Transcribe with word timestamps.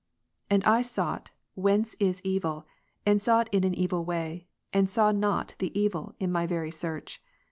And 0.49 0.63
I 0.63 0.81
sought, 0.81 1.29
"whence 1.53 1.95
is 1.99 2.21
evil," 2.23 2.65
and 3.05 3.21
sought 3.21 3.47
in 3.53 3.63
an 3.63 3.75
evil 3.75 4.03
way; 4.03 4.47
and 4.73 4.89
saw 4.89 5.11
not 5.11 5.53
the 5.59 5.71
evil 5.79 6.15
in 6.19 6.31
my 6.31 6.47
very 6.47 6.71
search. 6.71 7.21